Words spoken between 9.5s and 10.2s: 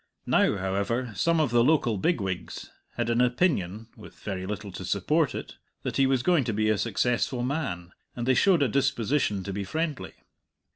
be friendly.